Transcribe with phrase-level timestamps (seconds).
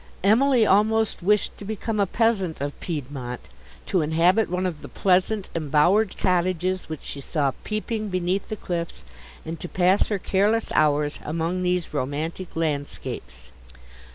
[0.23, 3.41] —Emily almost wished to become a peasant of Piedmont,
[3.85, 9.03] to inhabit one of the pleasant embowered cottages which she saw peeping beneath the cliffs,
[9.45, 13.51] and to pass her careless hours among these romantic landscapes.